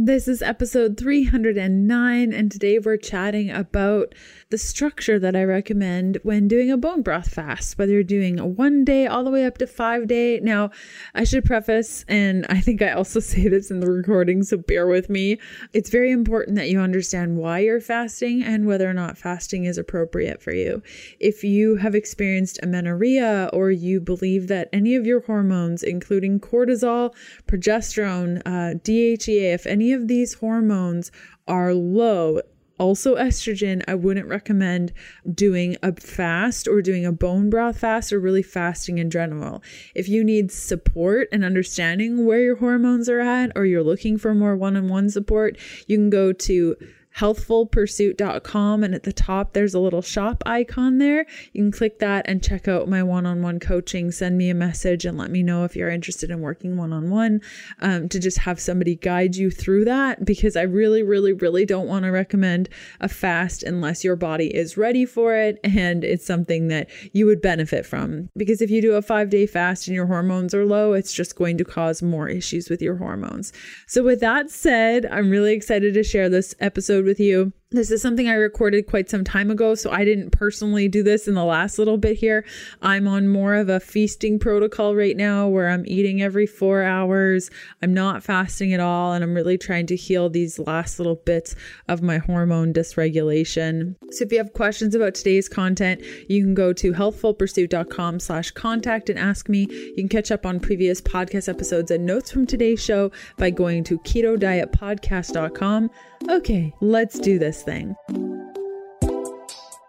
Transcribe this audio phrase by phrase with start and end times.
[0.00, 4.14] This is episode 309, and today we're chatting about
[4.48, 8.46] the structure that I recommend when doing a bone broth fast, whether you're doing a
[8.46, 10.38] one day all the way up to five day.
[10.38, 10.70] Now,
[11.16, 14.86] I should preface, and I think I also say this in the recording, so bear
[14.86, 15.40] with me.
[15.72, 19.78] It's very important that you understand why you're fasting and whether or not fasting is
[19.78, 20.80] appropriate for you.
[21.18, 27.12] If you have experienced amenorrhea or you believe that any of your hormones, including cortisol,
[27.48, 31.10] progesterone, uh, DHEA, if any of these hormones
[31.46, 32.40] are low,
[32.78, 34.92] also estrogen, I wouldn't recommend
[35.32, 39.62] doing a fast or doing a bone broth fast or really fasting in general.
[39.94, 44.34] If you need support and understanding where your hormones are at or you're looking for
[44.34, 46.76] more one on one support, you can go to
[47.18, 51.26] healthfulpursuit.com and at the top there's a little shop icon there.
[51.52, 54.10] You can click that and check out my one-on-one coaching.
[54.10, 57.40] Send me a message and let me know if you're interested in working one-on-one
[57.80, 61.88] um, to just have somebody guide you through that because I really, really, really don't
[61.88, 62.68] want to recommend
[63.00, 67.42] a fast unless your body is ready for it and it's something that you would
[67.42, 68.28] benefit from.
[68.36, 71.34] Because if you do a five day fast and your hormones are low, it's just
[71.34, 73.52] going to cause more issues with your hormones.
[73.88, 77.52] So with that said, I'm really excited to share this episode with you.
[77.70, 81.28] This is something I recorded quite some time ago, so I didn't personally do this
[81.28, 82.46] in the last little bit here.
[82.80, 87.50] I'm on more of a feasting protocol right now where I'm eating every four hours.
[87.82, 91.54] I'm not fasting at all, and I'm really trying to heal these last little bits
[91.88, 93.96] of my hormone dysregulation.
[94.12, 99.10] So if you have questions about today's content, you can go to healthfulpursuit.com slash contact
[99.10, 99.66] and ask me.
[99.70, 103.84] You can catch up on previous podcast episodes and notes from today's show by going
[103.84, 105.90] to ketodietpodcast.com.
[106.30, 107.96] Okay, let's do this thing.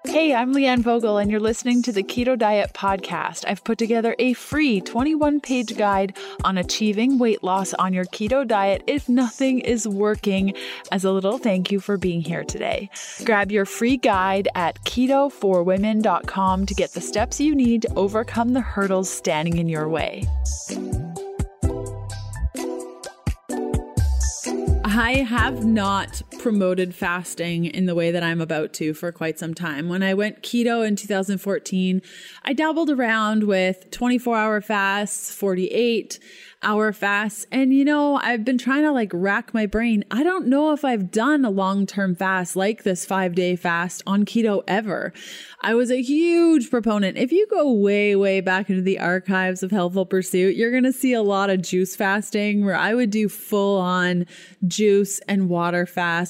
[0.09, 3.45] Hey, I'm Leanne Vogel, and you're listening to the Keto Diet Podcast.
[3.47, 8.45] I've put together a free 21 page guide on achieving weight loss on your keto
[8.47, 10.55] diet if nothing is working,
[10.91, 12.89] as a little thank you for being here today.
[13.23, 18.61] Grab your free guide at ketoforwomen.com to get the steps you need to overcome the
[18.61, 20.27] hurdles standing in your way.
[25.01, 29.53] I have not promoted fasting in the way that I'm about to for quite some
[29.53, 29.89] time.
[29.89, 32.01] When I went keto in 2014,
[32.43, 36.19] I dabbled around with 24 hour fasts, 48
[36.61, 37.45] hour fasts.
[37.51, 40.03] And you know, I've been trying to like rack my brain.
[40.11, 44.03] I don't know if I've done a long term fast like this five day fast
[44.05, 45.13] on keto ever.
[45.61, 47.17] I was a huge proponent.
[47.17, 50.93] If you go way, way back into the archives of Healthful Pursuit, you're going to
[50.93, 54.25] see a lot of juice fasting where I would do full on
[54.67, 55.85] juice and water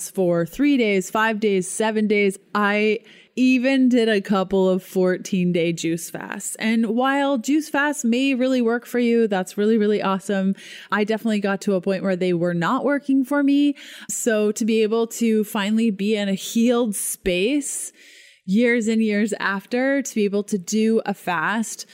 [0.07, 2.37] for three days, five days, seven days.
[2.53, 2.99] I
[3.35, 6.55] even did a couple of 14 day juice fasts.
[6.59, 10.55] And while juice fasts may really work for you, that's really, really awesome.
[10.91, 13.75] I definitely got to a point where they were not working for me.
[14.09, 17.93] So to be able to finally be in a healed space
[18.45, 21.85] years and years after, to be able to do a fast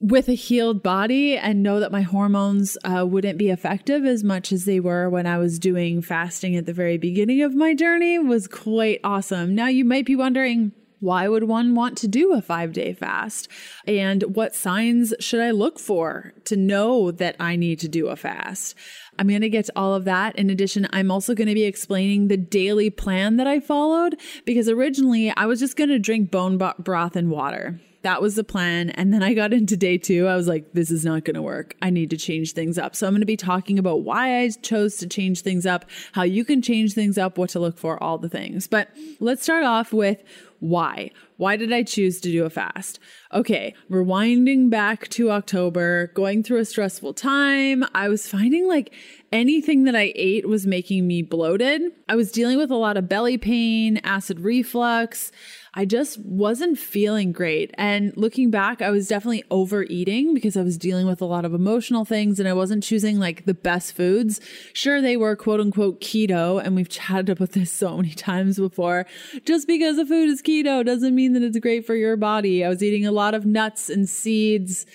[0.00, 4.50] with a healed body and know that my hormones uh, wouldn't be effective as much
[4.50, 8.18] as they were when I was doing fasting at the very beginning of my journey
[8.18, 9.54] was quite awesome.
[9.54, 13.48] Now, you might be wondering, why would one want to do a five day fast?
[13.86, 18.16] And what signs should I look for to know that I need to do a
[18.16, 18.74] fast?
[19.18, 20.34] I'm going to get to all of that.
[20.36, 24.66] In addition, I'm also going to be explaining the daily plan that I followed because
[24.68, 27.80] originally I was just going to drink bone broth and water.
[28.02, 28.90] That was the plan.
[28.90, 30.26] And then I got into day two.
[30.26, 31.76] I was like, this is not going to work.
[31.82, 32.96] I need to change things up.
[32.96, 36.22] So I'm going to be talking about why I chose to change things up, how
[36.22, 38.66] you can change things up, what to look for, all the things.
[38.66, 40.22] But let's start off with
[40.60, 41.10] why?
[41.38, 42.98] Why did I choose to do a fast?
[43.32, 48.92] Okay, rewinding back to October, going through a stressful time, I was finding like
[49.32, 51.80] anything that I ate was making me bloated.
[52.10, 55.32] I was dealing with a lot of belly pain, acid reflux.
[55.74, 57.70] I just wasn't feeling great.
[57.74, 61.54] And looking back, I was definitely overeating because I was dealing with a lot of
[61.54, 64.40] emotional things and I wasn't choosing like the best foods.
[64.72, 69.06] Sure, they were quote unquote keto, and we've chatted about this so many times before.
[69.44, 72.64] Just because a food is keto doesn't mean that it's great for your body.
[72.64, 74.86] I was eating a lot of nuts and seeds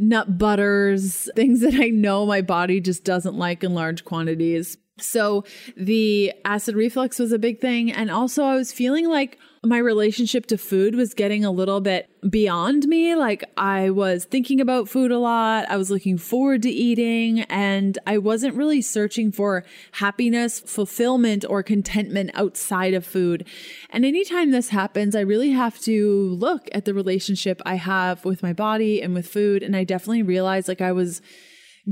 [0.00, 4.76] nut butters, things that I know my body just doesn't like in large quantities.
[4.98, 5.44] So
[5.76, 7.92] the acid reflux was a big thing.
[7.92, 12.08] And also, I was feeling like my relationship to food was getting a little bit
[12.30, 13.14] beyond me.
[13.14, 15.66] Like I was thinking about food a lot.
[15.68, 21.62] I was looking forward to eating and I wasn't really searching for happiness, fulfillment, or
[21.62, 23.46] contentment outside of food.
[23.90, 28.42] And anytime this happens, I really have to look at the relationship I have with
[28.42, 29.62] my body and with food.
[29.62, 31.20] And I definitely realized like I was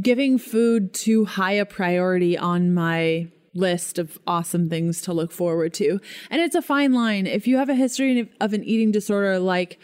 [0.01, 5.75] giving food too high a priority on my list of awesome things to look forward
[5.75, 6.01] to.
[6.31, 7.27] And it's a fine line.
[7.27, 9.79] If you have a history of an eating disorder like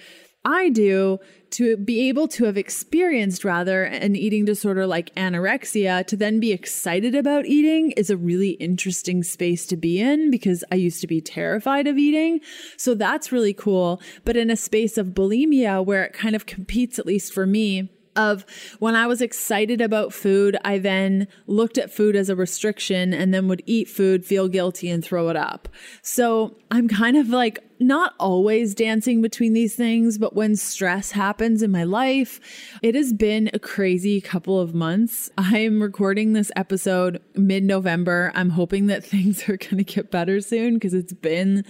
[0.45, 1.21] I do,
[1.55, 6.51] to be able to have experienced rather an eating disorder like anorexia to then be
[6.51, 11.07] excited about eating is a really interesting space to be in because I used to
[11.07, 12.41] be terrified of eating.
[12.77, 14.03] So that's really cool.
[14.25, 17.89] But in a space of bulimia where it kind of competes, at least for me,
[18.17, 18.45] of
[18.79, 23.33] when I was excited about food, I then looked at food as a restriction and
[23.33, 25.69] then would eat food, feel guilty, and throw it up.
[26.03, 31.63] So I'm kind of like not always dancing between these things, but when stress happens
[31.63, 32.41] in my life,
[32.83, 35.31] it has been a crazy couple of months.
[35.37, 38.33] I'm recording this episode mid November.
[38.35, 41.65] I'm hoping that things are going to get better soon because it's been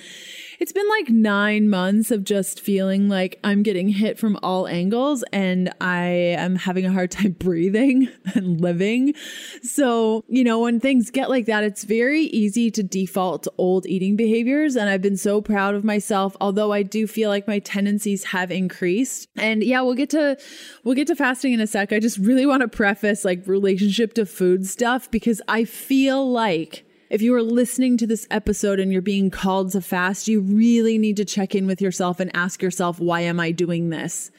[0.59, 5.25] it's been like 9 months of just feeling like I'm getting hit from all angles
[5.33, 9.15] and I am having a hard time breathing and living.
[9.63, 13.87] So, you know, when things get like that, it's very easy to default to old
[13.87, 17.59] eating behaviors and I've been so proud of myself, although I do feel like my
[17.59, 19.29] tendencies have increased.
[19.37, 20.39] And yeah, we'll get to
[20.85, 21.93] we'll get to fasting in a sec.
[21.93, 26.84] I just really want to preface like relationship to food stuff because I feel like
[27.11, 30.99] if you are listening to this episode and you're being called to fast, you really
[30.99, 34.31] need to check in with yourself and ask yourself, why am I doing this?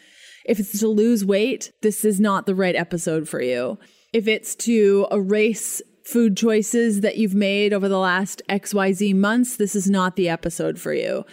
[0.46, 3.80] If it's to lose weight, this is not the right episode for you.
[4.14, 9.76] If it's to erase food choices that you've made over the last XYZ months, this
[9.76, 11.26] is not the episode for you.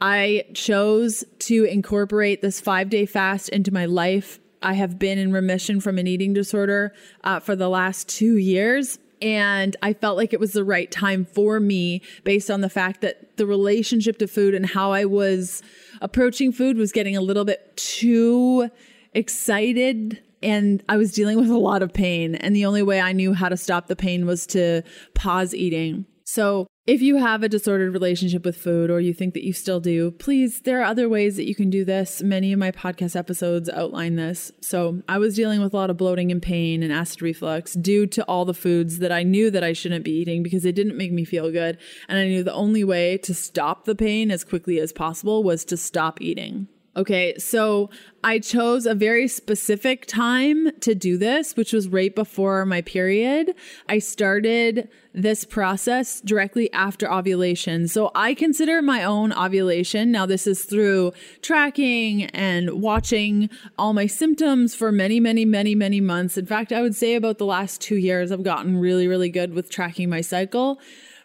[0.00, 4.38] I chose to incorporate this five day fast into my life.
[4.62, 6.92] I have been in remission from an eating disorder
[7.24, 8.98] uh, for the last two years.
[9.20, 13.00] And I felt like it was the right time for me based on the fact
[13.00, 15.62] that the relationship to food and how I was
[16.00, 18.70] approaching food was getting a little bit too
[19.14, 22.36] excited and I was dealing with a lot of pain.
[22.36, 24.82] And the only way I knew how to stop the pain was to
[25.14, 26.06] pause eating.
[26.24, 29.78] So, if you have a disordered relationship with food or you think that you still
[29.78, 32.22] do, please, there are other ways that you can do this.
[32.22, 34.50] Many of my podcast episodes outline this.
[34.62, 38.06] So, I was dealing with a lot of bloating and pain and acid reflux due
[38.06, 40.96] to all the foods that I knew that I shouldn't be eating because they didn't
[40.96, 41.76] make me feel good.
[42.08, 45.66] And I knew the only way to stop the pain as quickly as possible was
[45.66, 46.68] to stop eating.
[46.98, 47.90] Okay, so
[48.24, 53.54] I chose a very specific time to do this, which was right before my period.
[53.88, 57.86] I started this process directly after ovulation.
[57.86, 60.10] So I consider my own ovulation.
[60.10, 63.48] Now, this is through tracking and watching
[63.78, 66.36] all my symptoms for many, many, many, many months.
[66.36, 69.54] In fact, I would say about the last two years, I've gotten really, really good
[69.54, 70.80] with tracking my cycle.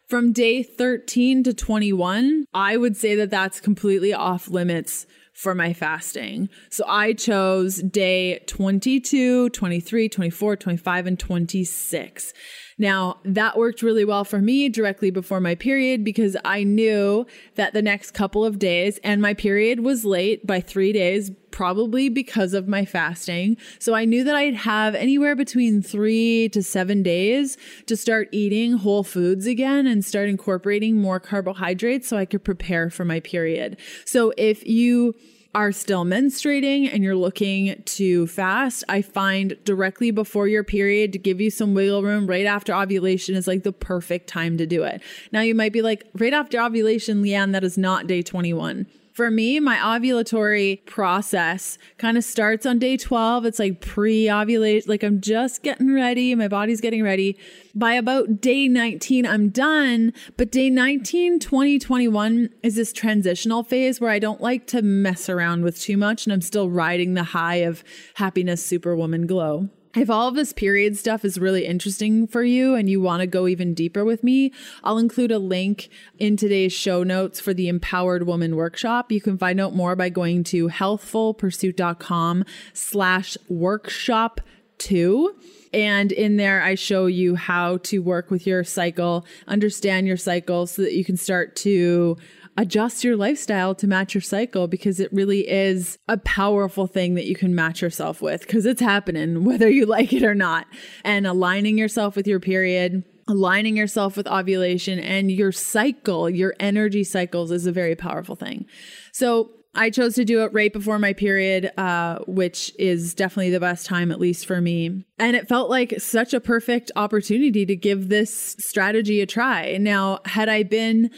[0.06, 5.08] From day 13 to 21, I would say that that's completely off limits
[5.44, 6.50] for my fasting.
[6.69, 12.34] So I chose day 22, 23, 24, 25, and 26.
[12.78, 17.74] Now, that worked really well for me directly before my period because I knew that
[17.74, 22.54] the next couple of days, and my period was late by three days, probably because
[22.54, 23.57] of my fasting.
[23.78, 28.74] So I knew that I'd have anywhere between three to seven days to start eating
[28.74, 33.78] whole foods again and start incorporating more carbohydrates so I could prepare for my period.
[34.06, 35.13] So if you
[35.55, 41.19] are still menstruating and you're looking to fast, I find directly before your period to
[41.19, 44.83] give you some wiggle room right after ovulation is like the perfect time to do
[44.83, 45.01] it.
[45.31, 49.29] Now you might be like, right after ovulation, Leanne, that is not day 21 for
[49.29, 53.46] me, my ovulatory process kind of starts on day 12.
[53.46, 56.34] It's like pre ovulation, like I'm just getting ready.
[56.34, 57.38] My body's getting ready.
[57.75, 60.13] By about day 19, I'm done.
[60.36, 65.29] But day 19, 20, 21 is this transitional phase where I don't like to mess
[65.29, 67.84] around with too much and I'm still riding the high of
[68.15, 69.70] happiness, superwoman glow.
[69.95, 73.27] If all of this period stuff is really interesting for you and you want to
[73.27, 74.51] go even deeper with me,
[74.83, 79.12] I'll include a link in today's show notes for the Empowered Woman Workshop.
[79.12, 84.41] You can find out more by going to healthfulpursuit.com slash workshop
[84.79, 85.35] two.
[85.71, 90.65] And in there, I show you how to work with your cycle, understand your cycle
[90.65, 92.17] so that you can start to
[92.57, 97.25] adjust your lifestyle to match your cycle because it really is a powerful thing that
[97.25, 100.67] you can match yourself with because it's happening whether you like it or not.
[101.03, 107.05] And aligning yourself with your period aligning yourself with ovulation and your cycle, your energy
[107.05, 108.65] cycles is a very powerful thing.
[109.12, 113.60] So I chose to do it right before my period, uh, which is definitely the
[113.60, 115.03] best time, at least for me.
[115.17, 119.77] And it felt like such a perfect opportunity to give this strategy a try.
[119.77, 121.10] Now, had I been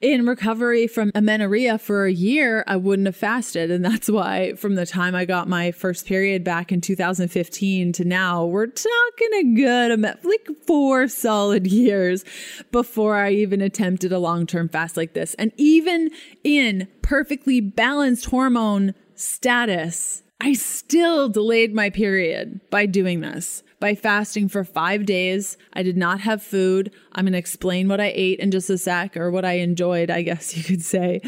[0.00, 3.70] in recovery from amenorrhea for a year, I wouldn't have fasted.
[3.70, 8.04] And that's why from the time I got my first period back in 2015 to
[8.04, 12.24] now, we're talking a good like four solid years
[12.70, 15.34] before I even attempted a long term fast like this.
[15.34, 16.10] And even
[16.44, 24.48] in perfectly balanced hormone status, I still delayed my period by doing this by fasting
[24.48, 25.56] for five days.
[25.72, 26.92] I did not have food.
[27.12, 30.10] I'm going to explain what I ate in just a sec or what I enjoyed,
[30.10, 31.20] I guess you could say.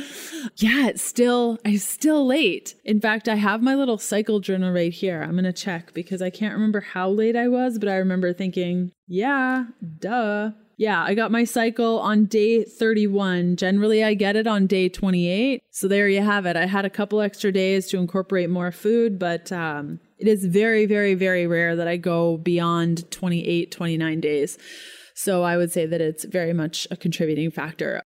[0.57, 2.75] Yeah, it's still, I'm still late.
[2.85, 5.23] In fact, I have my little cycle journal right here.
[5.23, 8.33] I'm going to check because I can't remember how late I was, but I remember
[8.33, 9.67] thinking, yeah,
[9.99, 10.51] duh.
[10.77, 13.57] Yeah, I got my cycle on day 31.
[13.57, 15.63] Generally, I get it on day 28.
[15.71, 16.57] So there you have it.
[16.57, 20.87] I had a couple extra days to incorporate more food, but um, it is very,
[20.87, 24.59] very, very rare that I go beyond 28, 29 days.
[25.15, 28.03] So I would say that it's very much a contributing factor.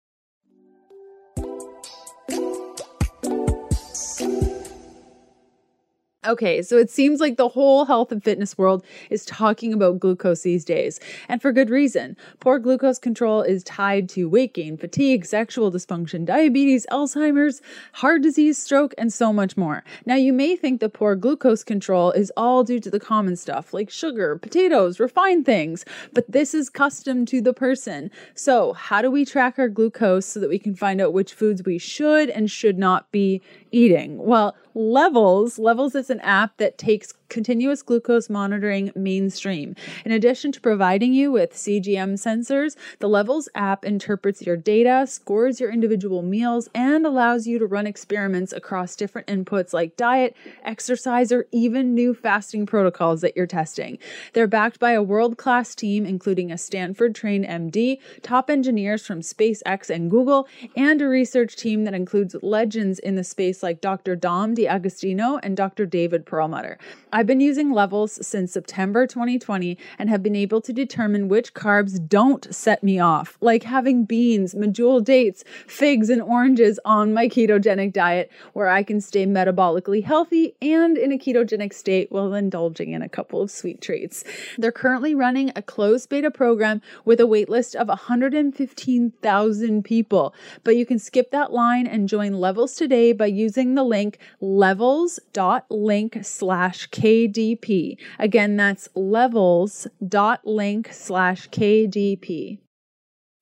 [6.25, 10.43] Okay, so it seems like the whole health and fitness world is talking about glucose
[10.43, 12.17] these days, and for good reason.
[12.39, 17.61] Poor glucose control is tied to weight gain, fatigue, sexual dysfunction, diabetes, Alzheimer's,
[17.95, 19.83] heart disease, stroke, and so much more.
[20.07, 23.75] Now, you may think that poor glucose control is all due to the common stuff
[23.75, 28.13] like sugar, potatoes, refined things, but this is custom to the person.
[28.37, 31.65] So, how do we track our glucose so that we can find out which foods
[31.65, 34.19] we should and should not be eating?
[34.19, 39.75] Well, Levels, Levels is an app that takes continuous glucose monitoring mainstream.
[40.05, 45.59] In addition to providing you with CGM sensors, the Levels app interprets your data, scores
[45.59, 51.33] your individual meals, and allows you to run experiments across different inputs like diet, exercise,
[51.33, 53.99] or even new fasting protocols that you're testing.
[54.35, 59.21] They're backed by a world class team, including a Stanford trained MD, top engineers from
[59.23, 60.47] SpaceX and Google,
[60.77, 64.17] and a research team that includes legends in the space like Dr.
[64.17, 65.87] Dom D'Agostino and Dr.
[65.87, 66.77] David Perlmutter.
[67.11, 71.99] I've been using levels since September 2020 and have been able to determine which carbs
[72.09, 77.93] don't set me off, like having beans, medjool dates, figs, and oranges on my ketogenic
[77.93, 83.03] diet, where I can stay metabolically healthy and in a ketogenic state while indulging in
[83.03, 84.25] a couple of sweet treats.
[84.59, 90.87] They're currently running a closed beta program with a waitlist of 115,000 people, but you
[90.87, 97.99] can skip that line and join Levels today by using the link levels.link slash KDP.
[98.19, 102.59] Again, that's levels.link slash KDP.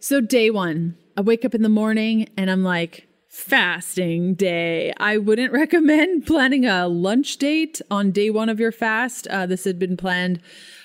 [0.01, 4.93] So, day one, I wake up in the morning and I'm like, fasting day.
[4.97, 9.29] I wouldn't recommend planning a lunch date on day one of your fast.
[9.29, 10.41] Uh, this had been planned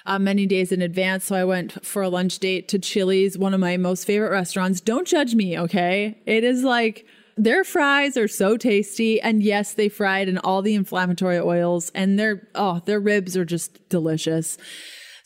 [0.06, 1.26] uh, many days in advance.
[1.26, 4.80] So I went for a lunch date to Chili's, one of my most favorite restaurants.
[4.80, 6.22] Don't judge me, okay?
[6.28, 9.20] It is like their fries are so tasty.
[9.22, 13.46] And yes, they fried in all the inflammatory oils and their, oh, their ribs are
[13.46, 14.58] just delicious.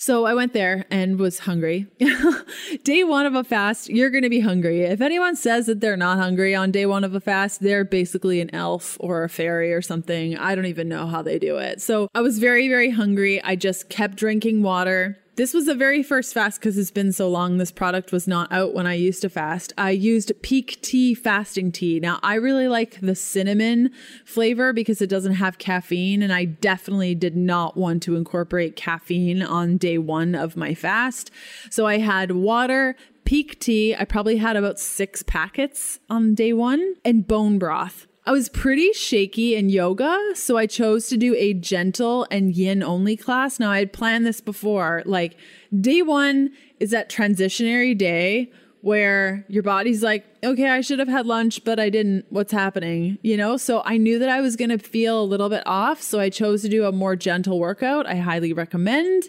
[0.02, 1.86] So I went there and was hungry.
[2.84, 4.84] day one of a fast, you're going to be hungry.
[4.84, 8.40] If anyone says that they're not hungry on day one of a fast, they're basically
[8.40, 10.38] an elf or a fairy or something.
[10.38, 11.82] I don't even know how they do it.
[11.82, 13.44] So I was very, very hungry.
[13.44, 15.18] I just kept drinking water.
[15.40, 17.60] This was the very first fast because it's been so long.
[17.60, 19.72] This product was not out when I used to fast.
[19.78, 22.02] I used Pique Tea fasting tea.
[22.02, 23.92] Now, I really like the cinnamon
[24.26, 29.42] flavor because it doesn't have caffeine, and I definitely did not want to incorporate caffeine
[29.42, 31.32] on day one of my fast.
[31.70, 33.96] So I had water, Pique Tea.
[33.96, 38.09] I probably had about six packets on day one, and bone broth.
[38.26, 42.84] I was pretty shaky in yoga, so I chose to do a gentle and yin
[42.84, 43.60] only class.
[43.60, 45.04] Now, I had planned this before.
[45.06, 45.38] Like,
[45.80, 51.26] day one is that transitionary day where your body's like, okay, I should have had
[51.26, 52.26] lunch, but I didn't.
[52.30, 53.18] What's happening?
[53.22, 53.58] You know?
[53.58, 56.02] So I knew that I was going to feel a little bit off.
[56.02, 58.06] So I chose to do a more gentle workout.
[58.06, 59.24] I highly recommend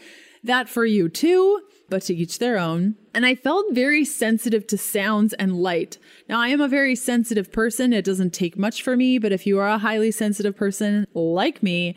[0.44, 2.94] that for you too but to each their own.
[3.12, 5.98] And I felt very sensitive to sounds and light.
[6.28, 7.92] Now, I am a very sensitive person.
[7.92, 11.62] It doesn't take much for me, but if you are a highly sensitive person like
[11.62, 11.96] me,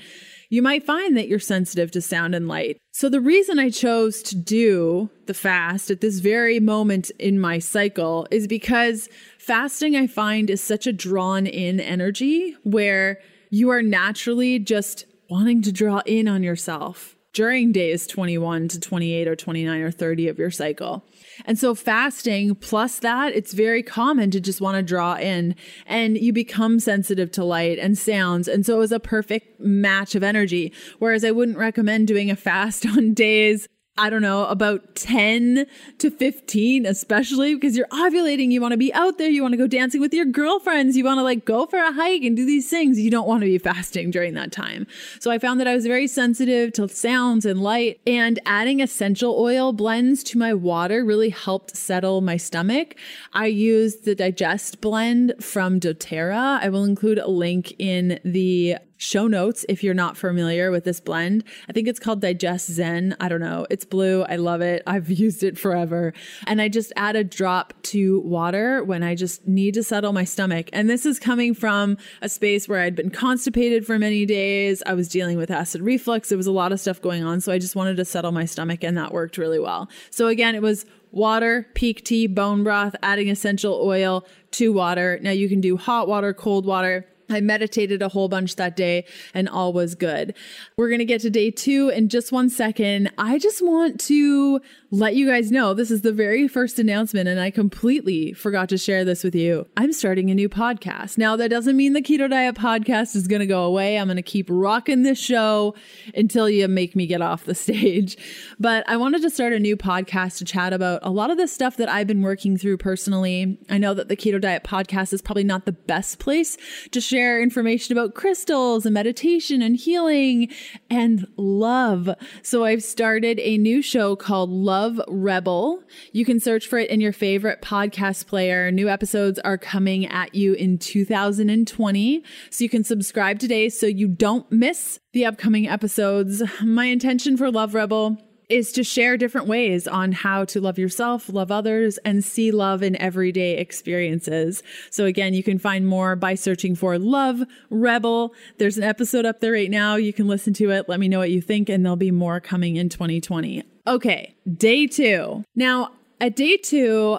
[0.50, 2.78] you might find that you're sensitive to sound and light.
[2.92, 7.58] So, the reason I chose to do the fast at this very moment in my
[7.58, 9.10] cycle is because
[9.40, 13.20] fasting, I find, is such a drawn in energy where
[13.50, 19.28] you are naturally just wanting to draw in on yourself during days 21 to 28
[19.28, 21.04] or 29 or 30 of your cycle.
[21.46, 25.56] And so fasting plus that, it's very common to just want to draw in
[25.88, 28.48] and you become sensitive to light and sounds.
[28.48, 30.72] And so it was a perfect match of energy.
[31.00, 35.68] Whereas I wouldn't recommend doing a fast on days I don't know, about 10
[36.00, 38.52] to 15, especially because you're ovulating.
[38.52, 39.30] You want to be out there.
[39.30, 40.98] You want to go dancing with your girlfriends.
[40.98, 43.00] You want to like go for a hike and do these things.
[43.00, 44.88] You don't want to be fasting during that time.
[45.20, 49.40] So I found that I was very sensitive to sounds and light, and adding essential
[49.40, 52.96] oil blends to my water really helped settle my stomach.
[53.34, 56.62] I used the Digest blend from doTERRA.
[56.62, 61.00] I will include a link in the show notes if you're not familiar with this
[61.00, 61.44] blend.
[61.70, 63.16] I think it's called Digest Zen.
[63.20, 63.66] I don't know.
[63.70, 64.24] It's blue.
[64.24, 64.84] I love it.
[64.88, 66.14] I've used it forever.
[66.48, 70.24] And I just add a drop to water when I just need to settle my
[70.24, 70.70] stomach.
[70.74, 74.82] And this is coming from a space where I'd been constipated for many days.
[74.86, 76.30] I was dealing with acid reflux.
[76.30, 77.42] There was a lot of stuff going on.
[77.42, 79.90] So I just wanted to settle my stomach and that worked really well.
[80.12, 85.20] So again, it was water, Pique tea, bone broth, adding essential oil to water.
[85.22, 89.06] Now you can do hot water, cold water I meditated a whole bunch that day
[89.34, 90.36] and all was good.
[90.77, 93.12] We're going to get to day two in just one second.
[93.18, 94.62] I just want to
[94.92, 98.77] let you guys know this is the very first announcement, and I completely forgot to
[98.77, 99.68] share this with you.
[99.75, 101.18] I'm starting a new podcast.
[101.18, 103.98] Now, that doesn't mean the Keto Diet podcast is going to go away.
[103.98, 105.74] I'm going to keep rocking this show
[106.13, 108.18] until you make me get off the stage.
[108.60, 111.48] But I wanted to start a new podcast to chat about a lot of the
[111.48, 113.58] stuff that I've been working through personally.
[113.72, 116.56] I know that the Keto Diet podcast is probably not the best place
[116.92, 120.51] to share information about crystals and meditation and healing
[120.89, 122.10] and love.
[122.41, 125.84] So I've started a new show called Love Rebel.
[126.12, 128.72] You can search for it in your favorite podcast player.
[128.72, 132.24] New episodes are coming at you in 2020.
[132.50, 136.41] So you can subscribe today so you don't miss the upcoming episodes.
[136.63, 138.17] My intention for Love Rebel
[138.54, 142.84] is to share different ways on how to love yourself, love others, and see love
[142.84, 144.62] in everyday experiences.
[144.92, 147.42] So, again, you can find more by searching for Love
[147.72, 148.36] Rebel.
[148.60, 149.96] There's an episode up there right now.
[149.96, 150.88] You can listen to it.
[150.88, 153.64] Let me know what you think, and there'll be more coming in 2020.
[153.88, 155.44] Okay, day two.
[155.56, 155.92] Now,
[156.22, 157.18] at day two,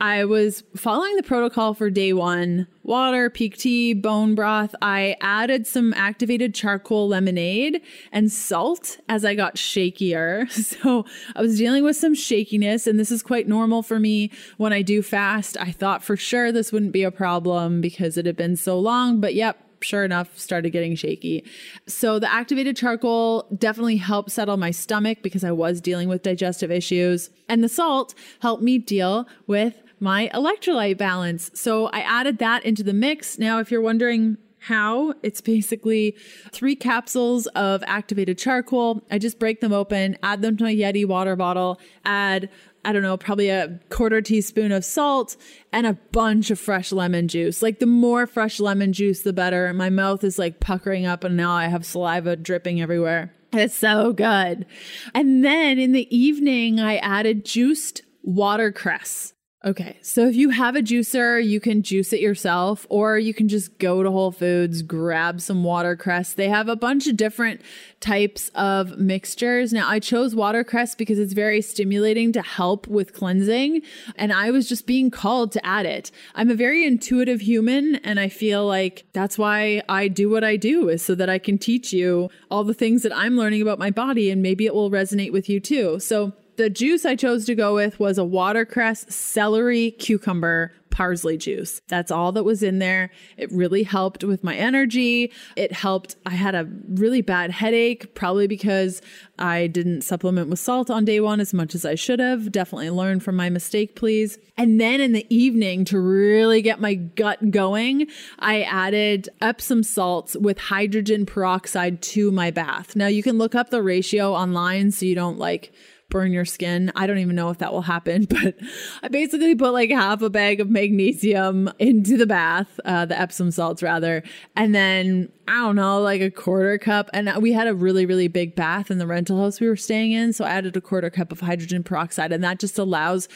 [0.00, 4.74] I was following the protocol for day one water, Pique tea, bone broth.
[4.80, 10.48] I added some activated charcoal lemonade and salt as I got shakier.
[10.68, 14.72] So I was dealing with some shakiness, and this is quite normal for me when
[14.72, 15.56] I do fast.
[15.58, 19.20] I thought for sure this wouldn't be a problem because it had been so long,
[19.20, 21.44] but yep, sure enough, started getting shaky.
[21.86, 26.70] So the activated charcoal definitely helped settle my stomach because I was dealing with digestive
[26.70, 27.30] issues.
[27.48, 31.50] And the salt helped me deal with my electrolyte balance.
[31.54, 33.38] So I added that into the mix.
[33.38, 36.16] Now, if you're wondering, how it's basically
[36.50, 39.04] three capsules of activated charcoal.
[39.08, 42.50] I just break them open, add them to my Yeti water bottle, add
[42.84, 45.36] I don't know, probably a quarter teaspoon of salt
[45.72, 47.60] and a bunch of fresh lemon juice.
[47.60, 49.72] Like the more fresh lemon juice, the better.
[49.74, 53.34] My mouth is like puckering up, and now I have saliva dripping everywhere.
[53.52, 54.64] It's so good.
[55.12, 59.34] And then in the evening, I added juiced watercress.
[59.64, 63.48] Okay, so if you have a juicer, you can juice it yourself, or you can
[63.48, 66.32] just go to Whole Foods, grab some watercress.
[66.32, 67.60] They have a bunch of different
[67.98, 69.72] types of mixtures.
[69.72, 73.82] Now, I chose watercress because it's very stimulating to help with cleansing,
[74.14, 76.12] and I was just being called to add it.
[76.36, 80.56] I'm a very intuitive human, and I feel like that's why I do what I
[80.56, 83.80] do, is so that I can teach you all the things that I'm learning about
[83.80, 85.98] my body, and maybe it will resonate with you too.
[85.98, 91.80] So, the juice I chose to go with was a watercress, celery, cucumber, parsley juice.
[91.86, 93.10] That's all that was in there.
[93.36, 95.30] It really helped with my energy.
[95.54, 96.16] It helped.
[96.26, 99.00] I had a really bad headache, probably because
[99.38, 102.50] I didn't supplement with salt on day one as much as I should have.
[102.50, 104.38] Definitely learn from my mistake, please.
[104.56, 108.08] And then in the evening, to really get my gut going,
[108.40, 112.96] I added Epsom salts with hydrogen peroxide to my bath.
[112.96, 115.72] Now you can look up the ratio online so you don't like
[116.10, 116.90] burn your skin.
[116.94, 118.54] I don't even know if that will happen, but
[119.02, 123.50] I basically put like half a bag of magnesium into the bath, uh, the Epsom
[123.50, 124.22] salts rather,
[124.56, 127.08] and then I don't know, like a quarter cup.
[127.14, 130.12] And we had a really, really big bath in the rental house we were staying
[130.12, 130.34] in.
[130.34, 133.28] So I added a quarter cup of hydrogen peroxide, and that just allows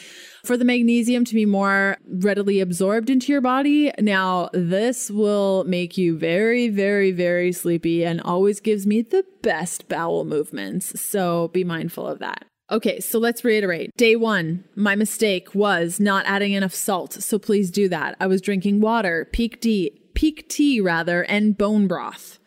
[0.45, 3.93] for the magnesium to be more readily absorbed into your body.
[3.99, 9.89] Now, this will make you very, very, very sleepy and always gives me the best
[9.89, 11.01] bowel movements.
[11.01, 12.45] So be mindful of that.
[12.71, 13.91] Okay, so let's reiterate.
[13.97, 17.13] Day one, my mistake was not adding enough salt.
[17.13, 18.17] So please do that.
[18.19, 22.39] I was drinking water, Pique tea, Pique tea rather, and bone broth.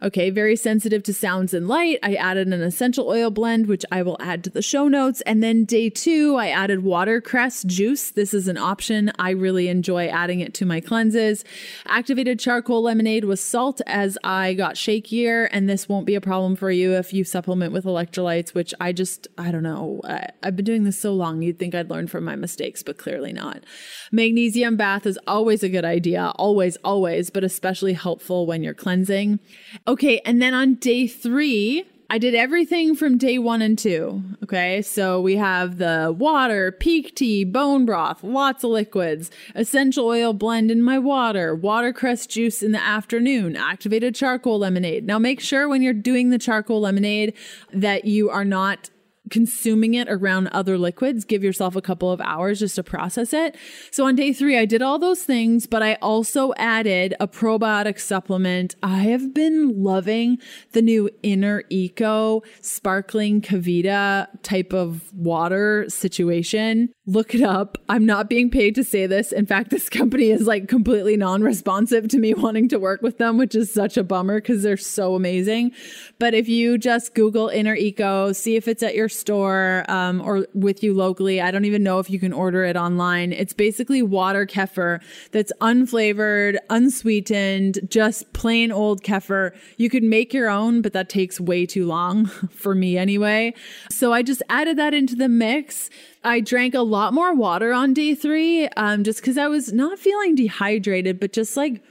[0.00, 1.98] Okay, very sensitive to sounds and light.
[2.02, 5.20] I added an essential oil blend, which I will add to the show notes.
[5.22, 8.10] And then day two, I added watercress juice.
[8.10, 9.10] This is an option.
[9.18, 11.44] I really enjoy adding it to my cleanses.
[11.86, 15.48] Activated charcoal lemonade with salt as I got shakier.
[15.50, 18.92] And this won't be a problem for you if you supplement with electrolytes, which I
[18.92, 20.00] just, I don't know.
[20.04, 22.98] I, I've been doing this so long, you'd think I'd learn from my mistakes, but
[22.98, 23.64] clearly not.
[24.12, 29.40] Magnesium bath is always a good idea, always, always, but especially helpful when you're cleansing.
[29.88, 34.22] Okay, and then on day three, I did everything from day one and two.
[34.44, 40.34] Okay, so we have the water, Pique tea, bone broth, lots of liquids, essential oil
[40.34, 45.06] blend in my water, watercress juice in the afternoon, activated charcoal lemonade.
[45.06, 47.32] Now, make sure when you're doing the charcoal lemonade
[47.72, 48.90] that you are not
[49.30, 51.24] consuming it around other liquids.
[51.24, 53.56] Give yourself a couple of hours just to process it.
[53.90, 58.00] So on day three, I did all those things, but I also added a probiotic
[58.00, 58.76] supplement.
[58.82, 60.38] I have been loving
[60.72, 66.90] the new Inner Eco sparkling KeVita type of water situation.
[67.08, 67.78] Look it up.
[67.88, 69.32] I'm not being paid to say this.
[69.32, 73.16] In fact, this company is like completely non responsive to me wanting to work with
[73.16, 75.72] them, which is such a bummer because they're so amazing.
[76.18, 80.46] But if you just Google Inner Eco, see if it's at your store um, or
[80.52, 81.40] with you locally.
[81.40, 83.32] I don't even know if you can order it online.
[83.32, 85.00] It's basically water kefir
[85.32, 89.56] that's unflavored, unsweetened, just plain old kefir.
[89.78, 93.54] You could make your own, but that takes way too long for me anyway.
[93.90, 95.88] So I just added that into the mix.
[96.24, 99.98] I drank a lot more water on day three um, just because I was not
[99.98, 101.82] feeling dehydrated, but just like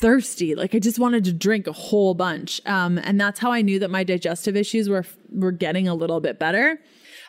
[0.00, 0.54] thirsty.
[0.54, 2.60] Like I just wanted to drink a whole bunch.
[2.66, 6.20] Um, and that's how I knew that my digestive issues were were getting a little
[6.20, 6.78] bit better.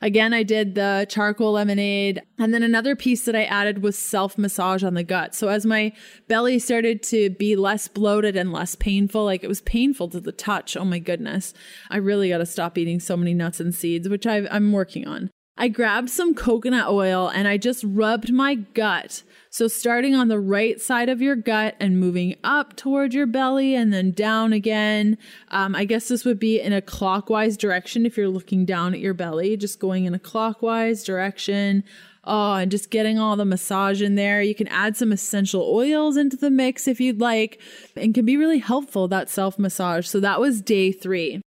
[0.02, 2.22] Again, I did the charcoal lemonade.
[2.38, 5.34] And then another piece that I added was self massage on the gut.
[5.34, 5.94] So as my
[6.28, 10.32] belly started to be less bloated and less painful, like it was painful to the
[10.32, 10.78] touch.
[10.78, 11.54] Oh my goodness.
[11.90, 15.08] I really got to stop eating so many nuts and seeds, which i I'm working
[15.08, 15.32] on.
[15.60, 19.24] I grabbed some coconut oil and I just rubbed my gut.
[19.50, 23.74] So, starting on the right side of your gut and moving up toward your belly
[23.74, 25.18] and then down again.
[25.50, 29.00] Um, I guess this would be in a clockwise direction if you're looking down at
[29.00, 31.84] your belly, just going in a clockwise direction.
[32.24, 34.42] Oh, and just getting all the massage in there.
[34.42, 37.60] You can add some essential oils into the mix if you'd like,
[37.96, 40.08] and can be really helpful that self massage.
[40.08, 41.42] So, that was day three.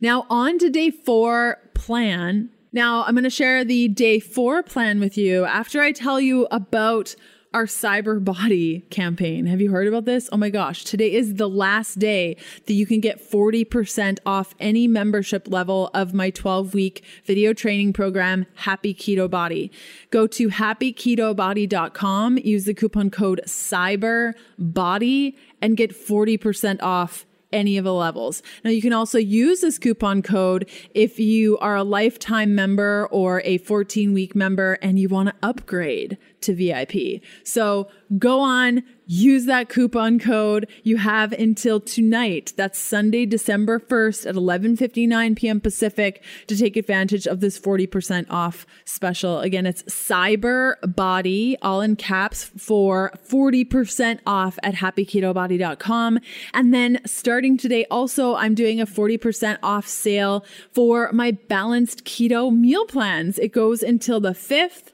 [0.00, 2.50] Now, on to day four plan.
[2.72, 6.46] Now, I'm going to share the day four plan with you after I tell you
[6.52, 7.16] about
[7.54, 9.46] our cyber body campaign.
[9.46, 10.28] Have you heard about this?
[10.32, 14.88] Oh my gosh, today is the last day that you can get 40% off any
[14.88, 19.70] membership level of my 12 week video training program, Happy Keto Body.
[20.10, 27.92] Go to happyketobody.com, use the coupon code CYBERBODY, and get 40% off any of the
[27.92, 28.42] levels.
[28.64, 33.42] Now, you can also use this coupon code if you are a lifetime member or
[33.44, 37.22] a 14 week member and you want to upgrade to VIP.
[37.44, 37.88] So
[38.18, 38.82] go on,
[39.12, 40.66] use that coupon code.
[40.84, 45.60] You have until tonight, that's Sunday, December 1st at 11:59 p.m.
[45.60, 49.40] Pacific to take advantage of this 40% off special.
[49.40, 56.18] Again, it's Cyber Body all in caps for 40% off at happyketobody.com.
[56.54, 62.54] And then starting today also I'm doing a 40% off sale for my balanced keto
[62.56, 63.38] meal plans.
[63.38, 64.92] It goes until the 5th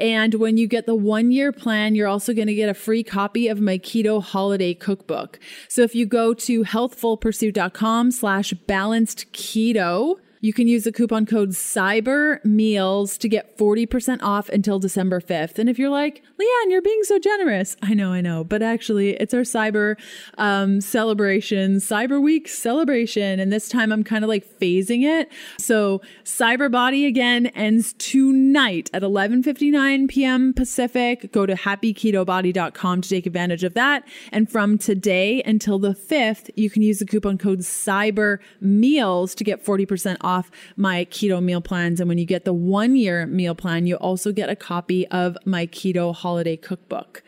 [0.00, 3.04] and when you get the one year plan, you're also going to get a free
[3.04, 5.38] copy of my keto holiday cookbook.
[5.68, 11.50] So if you go to healthfulpursuit.com slash balanced keto, you can use the coupon code
[11.50, 15.58] CYBER MEALS to get 40% off until December 5th.
[15.58, 17.76] And if you're like, Leanne, you're being so generous.
[17.82, 18.42] I know, I know.
[18.42, 19.96] But actually, it's our cyber
[20.38, 23.38] um, celebration, Cyber Week celebration.
[23.38, 25.30] And this time I'm kind of like phasing it.
[25.58, 30.54] So Cyber Body again ends tonight at 11:59 p.m.
[30.54, 31.30] Pacific.
[31.32, 34.08] Go to happyketobody.com to take advantage of that.
[34.32, 39.44] And from today until the 5th, you can use the coupon code CYBER MEALS to
[39.44, 42.00] get 40% off off my keto meal plans.
[42.00, 45.36] And when you get the one year meal plan, you also get a copy of
[45.44, 47.22] my keto holiday cookbook.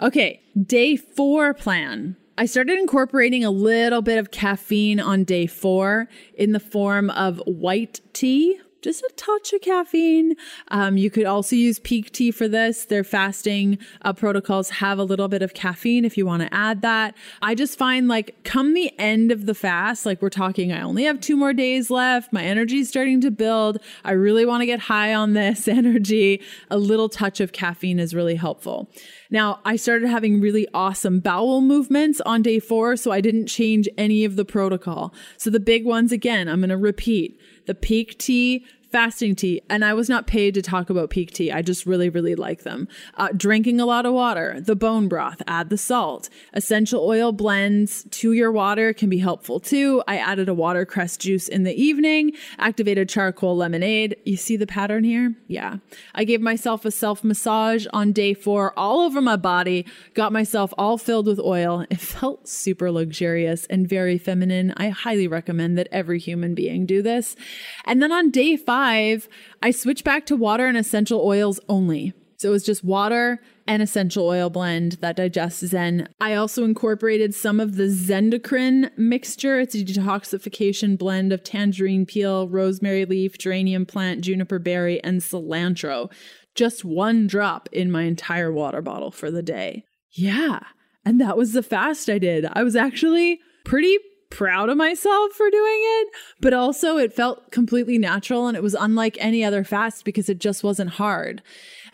[0.00, 2.16] Okay, day four plan.
[2.36, 7.42] I started incorporating a little bit of caffeine on day four in the form of
[7.46, 10.34] white tea just a touch of caffeine.
[10.68, 12.84] Um, you could also use Pique tea for this.
[12.84, 16.82] Their fasting uh, protocols have a little bit of caffeine if you want to add
[16.82, 17.14] that.
[17.42, 21.04] I just find like come the end of the fast, like we're talking, I only
[21.04, 22.32] have two more days left.
[22.32, 23.78] My energy is starting to build.
[24.04, 26.42] I really want to get high on this energy.
[26.70, 28.90] A little touch of caffeine is really helpful.
[29.30, 33.88] Now, I started having really awesome bowel movements on day four, so I didn't change
[33.98, 35.12] any of the protocol.
[35.36, 37.38] So the big ones, again, I'm going to repeat
[37.68, 41.52] the Pique tea, fasting tea, and I was not paid to talk about Pique tea.
[41.52, 42.88] I just really, really like them.
[43.16, 46.28] Uh, drinking a lot of water, the bone broth, add the salt.
[46.54, 50.02] Essential oil blends to your water can be helpful too.
[50.08, 54.16] I added a watercress juice in the evening, activated charcoal lemonade.
[54.24, 55.34] You see the pattern here?
[55.46, 55.78] Yeah.
[56.14, 60.72] I gave myself a self massage on day four all over my body, got myself
[60.78, 61.84] all filled with oil.
[61.90, 64.72] It felt super luxurious and very feminine.
[64.76, 67.36] I highly recommend that every human being do this.
[67.84, 69.28] And then on day five, five,
[69.60, 72.12] I switched back to water and essential oils only.
[72.36, 76.08] So it was just water and essential oil blend that digests Zen.
[76.20, 79.58] I also incorporated some of the Zendocrine mixture.
[79.58, 86.12] It's a detoxification blend of tangerine peel, rosemary leaf, geranium plant, juniper berry, and cilantro.
[86.54, 89.82] Just one drop in my entire water bottle for the day.
[90.12, 90.60] Yeah.
[91.04, 92.46] And that was the fast I did.
[92.52, 93.98] I was actually pretty
[94.30, 96.08] proud of myself for doing it,
[96.40, 100.38] but also it felt completely natural and it was unlike any other fast because it
[100.38, 101.42] just wasn't hard.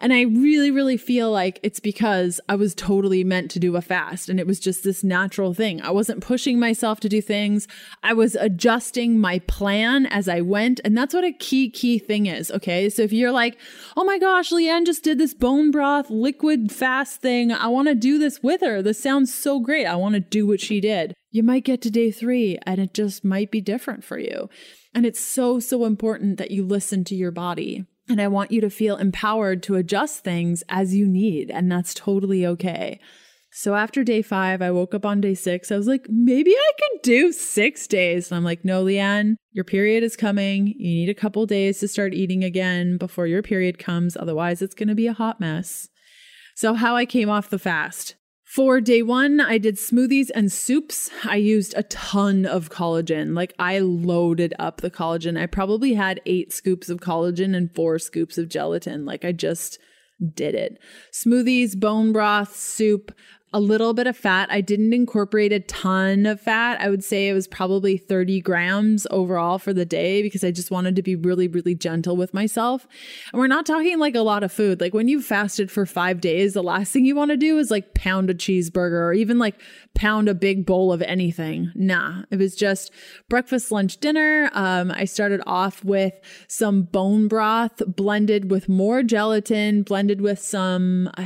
[0.05, 3.81] And I really, really feel like it's because I was totally meant to do a
[3.81, 5.81] fast and it was just this natural thing.
[5.81, 7.67] I wasn't pushing myself to do things.
[8.03, 10.79] I was adjusting my plan as I went.
[10.85, 12.51] And that's what a key, key thing is.
[12.51, 12.90] Okay.
[12.90, 13.57] So if you're like,
[13.97, 17.51] oh my gosh, Leanne just did this bone broth liquid fast thing.
[17.51, 18.83] I want to do this with her.
[18.83, 19.87] This sounds so great.
[19.87, 21.14] I want to do what she did.
[21.31, 24.51] You might get to day three and it just might be different for you.
[24.95, 27.87] And it's so, so important that you listen to your body.
[28.09, 31.51] And I want you to feel empowered to adjust things as you need.
[31.51, 33.01] And that's totally okay.
[33.57, 35.71] So after day five, I woke up on day six.
[35.71, 38.31] I was like, maybe I could do six days.
[38.31, 40.75] And I'm like, no, Leanne, your period is coming.
[40.77, 44.17] You need a couple days to start eating again before your period comes.
[44.17, 45.88] Otherwise, it's going to be a hot mess.
[46.57, 48.17] So, how I came off the fast.
[48.55, 51.11] For day one, I did smoothies and soups.
[51.25, 53.35] I used a ton of collagen.
[53.35, 55.37] Like, I loaded up the collagen.
[55.37, 59.05] I probably had eight scoops of collagen and four scoops of gelatin.
[59.05, 59.81] Like, I just
[60.37, 60.79] did it.
[61.12, 63.11] Smoothies, bone broth, soup
[63.55, 64.49] a little bit of fat.
[64.51, 66.81] I didn't incorporate a ton of fat.
[66.81, 70.73] I would say it was probably 30 grams overall for the day because I just
[70.73, 72.85] wanted to be really, really gentle with myself.
[73.33, 74.81] And we're not talking like a lot of food.
[74.81, 77.71] Like when you fasted for five days, the last thing you want to do is
[77.71, 79.55] like pound a cheeseburger or even like
[79.94, 81.70] pound a big bowl of anything.
[81.74, 82.90] Nah, it was just
[83.28, 84.50] breakfast, lunch, dinner.
[84.52, 86.14] Um, I started off with
[86.48, 91.22] some bone broth blended with more gelatin, blended with some, uh,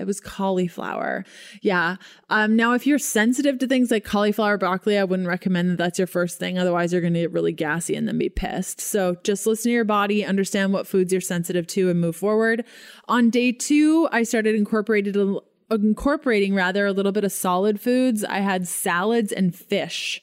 [0.00, 1.24] it was cauliflower.
[1.62, 1.96] Yeah.
[2.30, 5.98] Um, now, if you're sensitive to things like cauliflower, broccoli, I wouldn't recommend that that's
[5.98, 6.58] your first thing.
[6.58, 8.80] Otherwise, you're going to get really gassy and then be pissed.
[8.80, 12.64] So just listen to your body, understand what foods you're sensitive to, and move forward.
[13.08, 15.38] On day two, I started incorporated a,
[15.70, 18.24] incorporating rather a little bit of solid foods.
[18.24, 20.20] I had salads and fish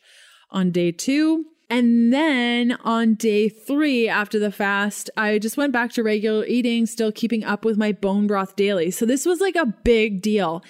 [0.52, 1.46] on day two.
[1.70, 6.86] And then on day three after the fast, I just went back to regular eating,
[6.86, 8.90] still keeping up with my bone broth daily.
[8.90, 10.64] So this was like a big deal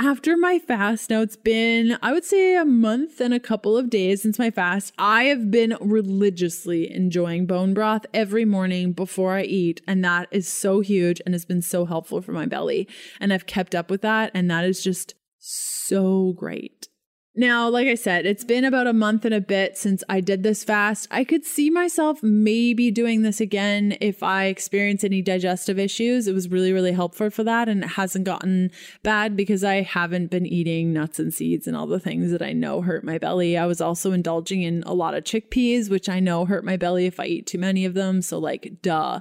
[0.00, 3.90] after my fast, now it's been, I would say, a month and a couple of
[3.90, 9.42] days since my fast, I have been religiously enjoying bone broth every morning before I
[9.42, 9.82] eat.
[9.86, 12.88] And that is so huge and has been so helpful for my belly.
[13.20, 14.30] And I've kept up with that.
[14.32, 16.88] And that is just so great.
[17.36, 20.42] Now, like I said, it's been about a month and a bit since I did
[20.42, 21.06] this fast.
[21.12, 26.26] I could see myself maybe doing this again if I experience any digestive issues.
[26.26, 27.68] It was really, really helpful for that.
[27.68, 28.72] And it hasn't gotten
[29.04, 32.52] bad because I haven't been eating nuts and seeds and all the things that I
[32.52, 33.56] know hurt my belly.
[33.56, 37.06] I was also indulging in a lot of chickpeas, which I know hurt my belly
[37.06, 38.22] if I eat too many of them.
[38.22, 39.20] So, like, duh.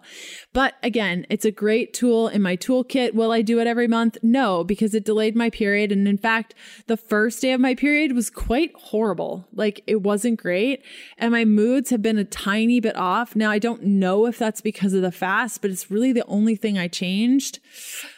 [0.52, 3.14] But again, it's a great tool in my toolkit.
[3.14, 4.18] Will I do it every month?
[4.24, 5.92] No, because it delayed my period.
[5.92, 6.56] And in fact,
[6.88, 9.48] the first day of my period, was quite horrible.
[9.54, 10.84] Like it wasn't great.
[11.18, 13.36] And my moods have been a tiny bit off.
[13.36, 16.56] Now, I don't know if that's because of the fast, but it's really the only
[16.56, 17.60] thing I changed.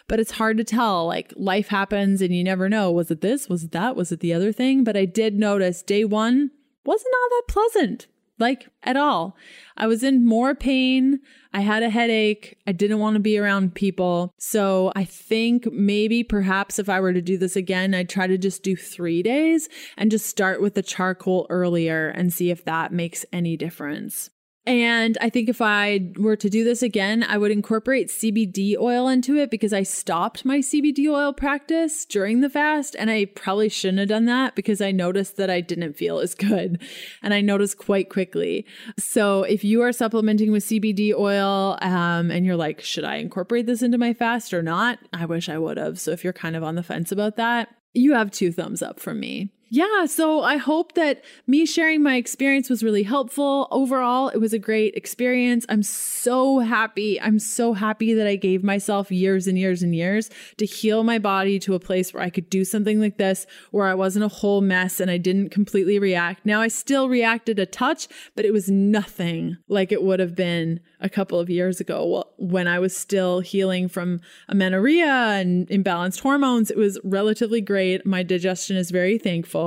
[0.08, 1.08] But it's hard to tell.
[1.08, 2.92] Like life happens and you never know.
[2.92, 3.50] Was it this?
[3.50, 3.96] Was it that?
[3.96, 4.84] Was it the other thing?
[4.84, 6.52] But I did notice day one
[6.84, 8.08] wasn't all that pleasant
[8.42, 9.38] like at all.
[9.78, 11.20] I was in more pain.
[11.54, 12.58] I had a headache.
[12.66, 14.34] I didn't want to be around people.
[14.38, 18.38] So I think maybe perhaps if I were to do this again, I'd try to
[18.38, 22.94] just do three days and just start with the charcoal earlier and see if that
[22.94, 24.30] makes any difference.
[24.68, 29.08] And I think if I were to do this again, I would incorporate CBD oil
[29.08, 32.96] into it because I stopped my CBD oil practice during the fast.
[33.00, 36.36] And I probably shouldn't have done that because I noticed that I didn't feel as
[36.36, 36.80] good.
[37.24, 38.68] And I noticed quite quickly.
[39.00, 43.66] So if you are supplementing with CBD oil um, and you're like, should I incorporate
[43.66, 45.00] this into my fast or not?
[45.12, 46.00] I wish I would have.
[46.00, 49.00] So if you're kind of on the fence about that, you have two thumbs up
[49.00, 53.70] from me yeah, so I hope that me sharing my experience was really helpful.
[53.72, 55.66] Overall, it was a great experience.
[55.70, 57.22] I'm so happy.
[57.22, 61.20] I'm so happy that I gave myself years and years and years to heal my
[61.20, 64.28] body to a place where I could do something like this, where I wasn't a
[64.28, 66.46] whole mess and I didn't completely react.
[66.46, 70.82] Now, I still reacted a touch, but it was nothing like it would have been
[71.00, 76.70] a couple of years ago when I was still healing from amenorrhea and imbalanced hormones.
[76.70, 78.06] It was relatively great.
[78.06, 79.61] My digestion is very thankful.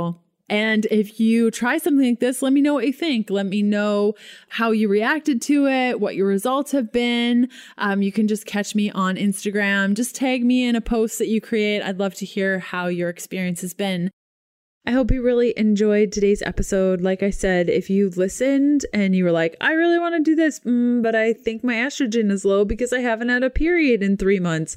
[0.48, 3.30] And if you try something like this, let me know what you think.
[3.30, 4.14] Let me know
[4.50, 7.48] how you reacted to it, what your results have been.
[7.78, 9.94] Um, you can just catch me on Instagram.
[9.94, 11.82] Just tag me in a post that you create.
[11.82, 14.10] I'd love to hear how your experience has been.
[14.86, 17.00] I hope you really enjoyed today's episode.
[17.00, 20.36] Like I said, if you listened and you were like, I really want to do
[20.36, 24.02] this, mm, but I think my estrogen is low because I haven't had a period
[24.02, 24.76] in three months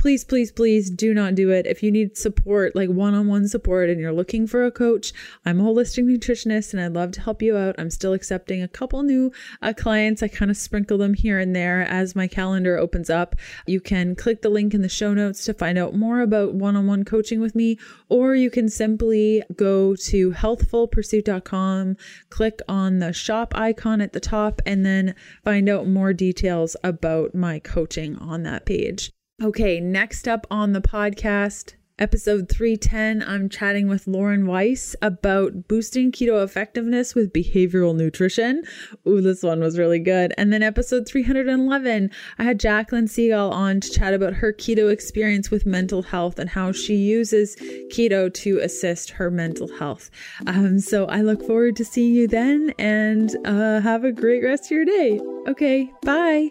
[0.00, 1.66] please, please, please do not do it.
[1.66, 5.12] If you need support, like one on one support, and you're looking for a coach,
[5.44, 7.74] I'm a holistic nutritionist and I'd love to help you out.
[7.76, 10.22] I'm still accepting a couple new uh, clients.
[10.22, 13.36] I kind of sprinkle them here and there as my calendar opens up.
[13.66, 16.76] You can click the link in the show notes to find out more about one
[16.76, 21.98] on one coaching with me, or you can simply go to healthfulpursuit.com,
[22.30, 27.34] click on the shop icon at the top, and then find out more details about
[27.34, 29.12] my coaching on that page.
[29.42, 36.12] Okay, next up on the podcast, episode 310, I'm chatting with Lauren Weiss about boosting
[36.12, 38.62] keto effectiveness with behavioral nutrition.
[39.08, 40.34] Ooh, this one was really good.
[40.36, 45.50] And then episode 311, I had Jacqueline Seagal on to chat about her keto experience
[45.50, 47.56] with mental health and how she uses
[47.90, 50.10] keto to assist her mental health.
[50.46, 54.66] Um, so I look forward to seeing you then and uh, have a great rest
[54.66, 55.18] of your day.
[55.48, 56.50] Okay, bye.